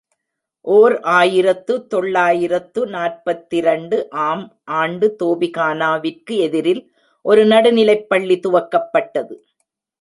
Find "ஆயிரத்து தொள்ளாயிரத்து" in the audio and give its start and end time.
1.11-2.81